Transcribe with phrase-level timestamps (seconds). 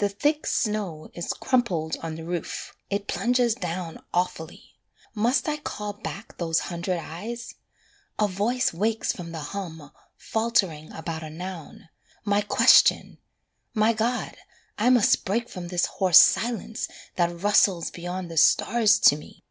[0.00, 4.74] The thick snow is crumpled on the roof, it plunges down Awfully.
[5.14, 7.54] Must I call back those hundred eyes?
[8.18, 11.88] A voice Wakes from the hum, faltering about a noun
[12.22, 13.16] My question!
[13.72, 14.36] My God,
[14.76, 19.42] I must break from this hoarse silence That rustles beyond the stars to me.